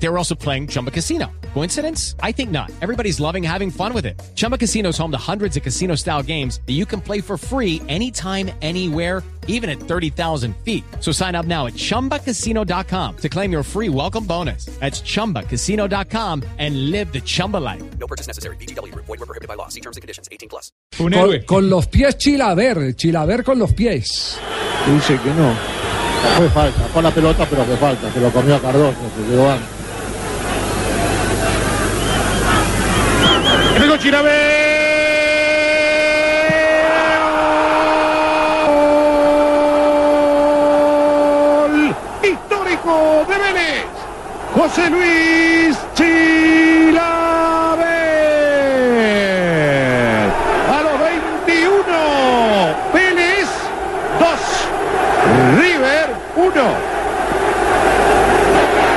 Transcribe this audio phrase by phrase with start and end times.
[0.00, 1.26] They were also playing Chumba Casino.
[1.54, 2.14] Coincidence?
[2.22, 2.70] I think not.
[2.82, 4.20] Everybody's loving having fun with it.
[4.36, 7.36] Chumba Casino is home to hundreds of casino style games that you can play for
[7.36, 10.84] free anytime, anywhere, even at 30,000 feet.
[11.00, 14.66] So sign up now at chumbacasino.com to claim your free welcome bonus.
[14.78, 17.82] That's chumbacasino.com and live the Chumba life.
[17.98, 18.56] No purchase necessary.
[18.56, 18.94] BGW.
[18.94, 19.68] Void were prohibited by law.
[19.68, 20.28] See terms and conditions.
[20.30, 20.70] 18 plus.
[21.00, 21.44] Un Con, héroe.
[21.44, 24.38] con los pies Chilaver, Chilaver con los pies.
[24.86, 25.54] Dice que no.
[26.36, 28.12] Fue falta, fue la pelota, pero fue falta.
[28.12, 29.77] Se lo comió a Cardoso, se llegó antes.
[42.22, 43.86] Histórico de Vélez.
[44.54, 47.08] José Luis Chilaver.
[50.70, 51.72] A los 21.
[52.94, 53.48] Vélez
[54.20, 55.60] 2.
[55.60, 56.06] River
[56.36, 56.52] 1.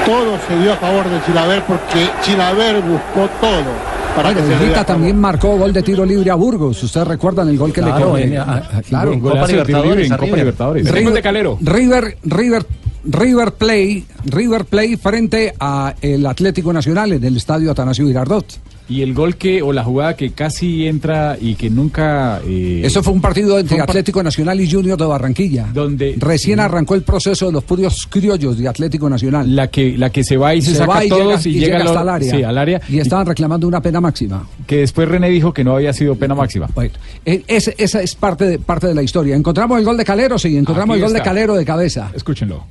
[0.05, 3.90] Todo se dio a favor de Chilaver porque Chilaver buscó todo.
[4.15, 4.41] Para que
[4.85, 6.81] también marcó gol de tiro libre a Burgos.
[6.83, 9.11] ¿Ustedes recuerdan el gol que Claro, le en- a- claro.
[9.19, 10.39] Copa tiro libre Libertadores, en Copa River.
[10.39, 10.83] Libertadores.
[10.85, 11.57] River- River de Calero.
[11.61, 12.65] River, River,
[13.05, 18.45] River Play, River Play frente a el Atlético Nacional en el estadio Atanasio Girardot.
[18.91, 22.41] Y el gol que, o la jugada que casi entra y que nunca.
[22.45, 25.67] eh, Eso fue un partido entre par- Atlético Nacional y Junior de Barranquilla.
[25.73, 29.55] Donde- recién arrancó el proceso de los puros criollos de Atlético Nacional.
[29.55, 31.59] La que, la que se va y se, se saca va y todos llega, y,
[31.59, 32.35] llega, hasta lo- el área.
[32.35, 32.81] sí, al área.
[32.89, 34.45] Y estaban reclamando una pena máxima.
[34.67, 36.67] Que después René dijo que no había sido pena máxima.
[36.75, 36.93] Bueno,
[37.25, 39.35] eh, ese- esa es parte de, parte de la historia.
[39.35, 41.21] Encontramos el gol de Calero, sí, encontramos Aquí el gol de.
[41.21, 42.11] Calero de cabeza.
[42.13, 42.65] Escúchenlo.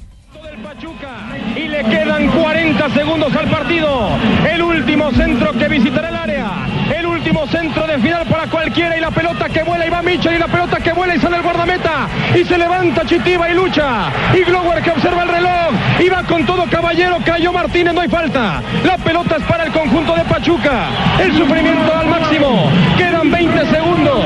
[0.71, 4.11] Pachuca y le quedan 40 segundos al partido.
[4.49, 6.49] El último centro que visitará el área.
[6.97, 10.37] El último centro de final para cualquiera y la pelota que vuela y va Mitchell
[10.37, 14.13] y la pelota que vuela y sale el guardameta y se levanta Chitiba y lucha.
[14.33, 17.19] Y Glower que observa el reloj y va con todo caballero.
[17.25, 18.63] Cayó Martínez, no hay falta.
[18.85, 20.87] La pelota es para el conjunto de Pachuca.
[21.21, 22.71] El sufrimiento al máximo.
[22.97, 24.25] Quedan 20 segundos.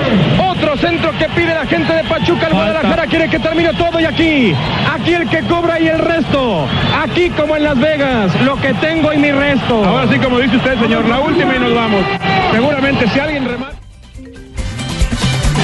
[0.76, 2.48] Centro que pide la gente de Pachuca.
[2.48, 4.54] El Guadalajara quiere que termine todo y aquí.
[4.92, 6.66] Aquí el que cobra y el resto.
[7.00, 8.41] Aquí como en Las Vegas.
[8.42, 9.84] Lo que tengo y mi resto.
[9.84, 12.04] Ahora sí, como dice usted, señor, la última y nos vamos.
[12.50, 13.76] Seguramente si alguien remata.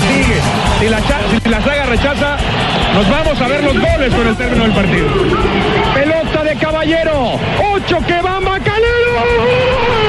[0.08, 0.40] Sigue.
[0.78, 0.98] Si la,
[1.42, 2.36] si la saga rechaza,
[2.94, 5.08] nos vamos a ver los goles con el término del partido.
[5.94, 7.38] Pelota de caballero.
[7.74, 9.99] Ocho que va Macalero.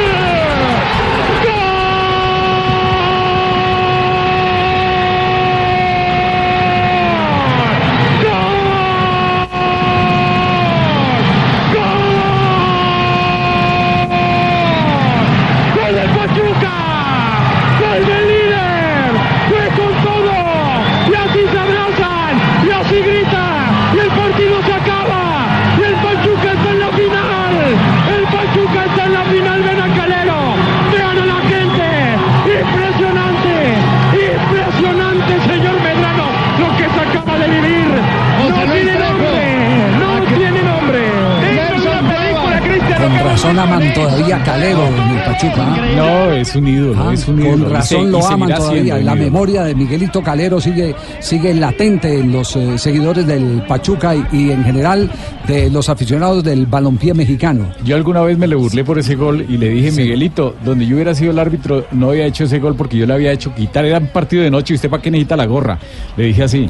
[43.53, 44.43] Nos aman todavía.
[44.43, 45.77] Calero en el Pachuca.
[45.95, 47.51] No, es un ídolo, Ah, es un ídolo.
[47.51, 48.97] con se- razón lo aman todavía.
[48.99, 54.25] la memoria de Miguelito Calero sigue, sigue latente en los eh, seguidores del Pachuca y,
[54.31, 55.09] y en general
[55.47, 57.67] de los aficionados del balompié mexicano.
[57.83, 60.95] Yo alguna vez me le burlé por ese gol y le dije, Miguelito, donde yo
[60.95, 63.85] hubiera sido el árbitro, no había hecho ese gol porque yo le había hecho quitar.
[63.85, 65.77] Era un partido de noche y usted para qué necesita la gorra.
[66.17, 66.69] Le dije así.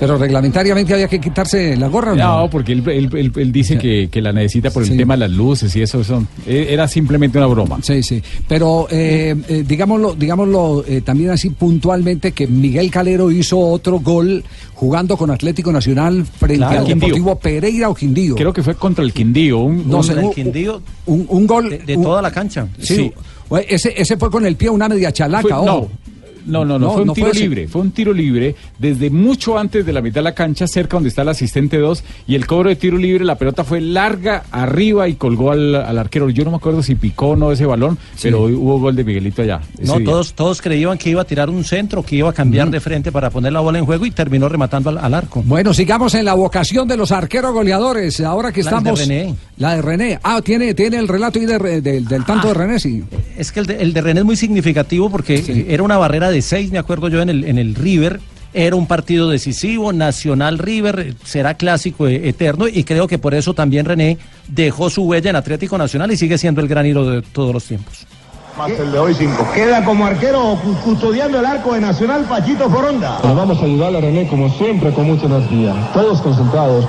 [0.00, 2.12] Pero reglamentariamente había que quitarse la gorra.
[2.12, 4.96] ¿o No, porque él, él- él- él dice que, que la necesita por el Sí.
[4.96, 6.00] tema de las luces y eso.
[6.00, 7.78] eso eh, era simplemente una broma.
[7.82, 8.22] Sí, sí.
[8.48, 14.42] Pero eh, eh, digámoslo, digámoslo eh, también así puntualmente que Miguel Calero hizo otro gol
[14.74, 16.80] jugando con Atlético Nacional frente Claro.
[16.80, 17.06] al Quindío.
[17.08, 18.34] Deportivo Pereira o Quindío.
[18.34, 19.60] Creo que fue contra el Quindío.
[19.60, 22.30] Un, No un- sé, el un- Quindío un, un gol de, de un- toda la
[22.30, 22.66] cancha.
[22.78, 23.12] Sí,
[23.68, 25.64] Ese, ese fue con el pie una media chalaca, Fue- ojo.
[25.64, 25.88] no,
[26.46, 29.58] no, no, No, fue un no tiro fue libre, fue un tiro libre desde mucho
[29.58, 32.46] antes de la mitad de la cancha, cerca donde está el asistente 2, y el
[32.46, 36.30] cobro de tiro libre, la pelota fue larga arriba y colgó al, al arquero.
[36.30, 39.42] Yo no me acuerdo si picó o no ese balón, pero hubo gol de Miguelito
[39.42, 39.60] allá.
[39.80, 40.04] No, día.
[40.04, 43.10] todos, todos creían que iba a tirar un centro, que iba a cambiar de frente
[43.12, 45.42] para poner la bola en juego y terminó rematando al, al arco.
[45.46, 48.20] Bueno, sigamos en la vocación de los arqueros goleadores.
[48.20, 48.98] Ahora que La de estamos.
[49.00, 49.34] René.
[49.56, 50.18] La de René.
[50.22, 53.02] Ah, tiene, tiene el relato ahí de del- del tanto de René, sí.
[53.36, 56.33] Es que el de, el de René es muy significativo porque era una barrera de
[56.42, 58.20] seis, me acuerdo yo, en el, en el River.
[58.56, 63.34] Era un partido decisivo, Nacional River, eh, será clásico eh, eterno y creo que por
[63.34, 64.16] eso también René
[64.46, 67.64] dejó su huella en Atlético Nacional y sigue siendo el gran hilo de todos los
[67.64, 68.06] tiempos.
[68.56, 69.48] Más el de hoy 5.
[69.52, 73.18] Queda como arquero cu- custodiando el arco de Nacional Pachito Foronda.
[73.20, 75.74] Pero vamos a ayudar a René como siempre, con mucha energía.
[75.92, 76.86] Todos concentrados.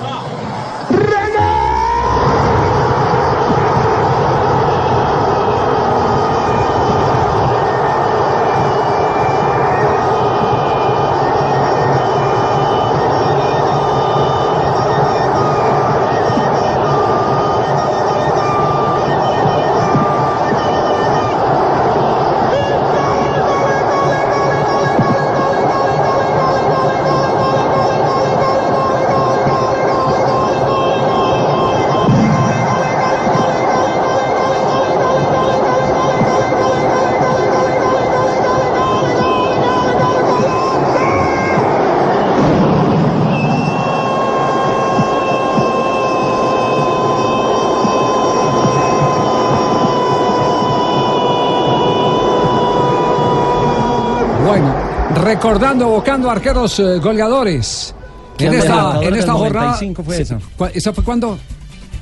[55.26, 57.94] Recordando, evocando arqueros eh, goleadores.
[58.38, 59.66] En esta, en esta jornada.
[59.72, 60.40] 95 fue Sí, esa.
[60.58, 61.38] ¿cu- ¿Esa fue cuándo?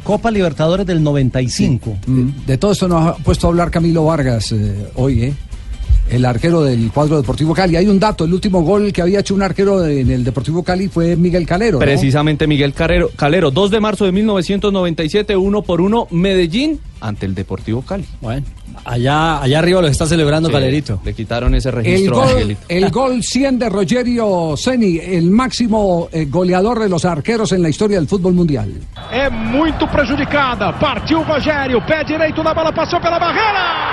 [0.03, 1.97] Copa Libertadores del 95.
[2.45, 5.33] De todo esto nos ha puesto a hablar Camilo Vargas eh, hoy, ¿eh?
[6.09, 7.75] El arquero del cuadro Deportivo Cali.
[7.75, 10.87] Hay un dato, el último gol que había hecho un arquero en el Deportivo Cali
[10.87, 11.73] fue Miguel Calero.
[11.73, 11.79] ¿no?
[11.79, 17.33] Precisamente Miguel Calero, Calero, 2 de marzo de 1997, uno por uno, Medellín ante el
[17.35, 18.05] Deportivo Cali.
[18.21, 18.45] Bueno,
[18.85, 21.01] allá, allá arriba lo está celebrando Sí, Calerito.
[21.03, 22.61] Le quitaron ese El registro a gol, Miguelito.
[22.69, 27.69] el gol 100 de Rogerio Ceni, el máximo eh, goleador de los arqueros en la
[27.69, 28.71] historia del fútbol mundial.
[29.11, 30.71] É muito prejudicada.
[30.79, 33.92] Partiu o Rogério, pé direito na bola, passou pela barreira.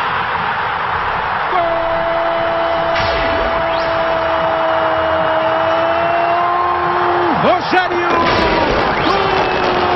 [7.42, 8.08] Rogério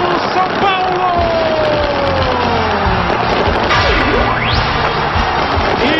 [0.09, 1.09] do São Paulo.
[5.83, 5.95] E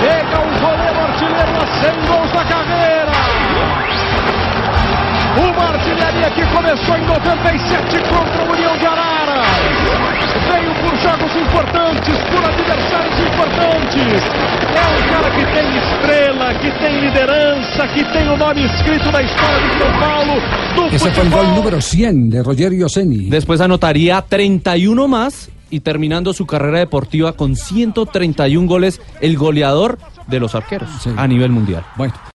[0.00, 3.12] chega o goleiro artilheiro a 100 gols na carreira.
[5.36, 9.25] Uma artilharia que começou em 97 contra a União de Arara.
[10.86, 14.22] Por jogos importantes, por adversários importantes.
[14.76, 19.22] É um cara que tem estrela, que tem liderança, que tem o nome escrito na
[19.22, 20.40] história do São Paulo.
[20.76, 21.44] Do Ese fue el futebol.
[21.44, 23.28] gol número 100 de Rogerio Ceni.
[23.28, 29.98] Después anotaría 31 más y terminando su carrera deportiva con 131 goles, el goleador
[30.28, 31.84] de los arqueros a nivel mundial.
[31.96, 32.14] Bueno.